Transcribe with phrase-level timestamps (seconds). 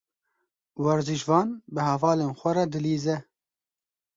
[0.83, 3.17] Werzîşvan bi hevalên xwe re dilîze.